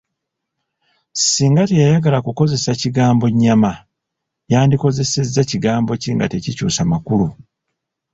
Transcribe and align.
Singa 1.27 1.63
teyayagala 1.69 2.19
kukozesa 2.25 2.71
kigambo 2.81 3.25
nnyama, 3.31 3.71
yandikozesezza 4.51 5.41
kigambo 5.49 5.91
ki 6.01 6.09
nga 6.15 6.25
tekikyusa 6.33 6.81
makulu? 6.91 7.27